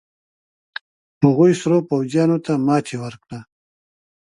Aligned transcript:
هغوې 1.21 1.51
سرو 1.61 1.79
پوځيانو 1.89 2.37
ته 2.45 2.51
ماتې 2.65 2.95
ورکړه. 3.03 3.39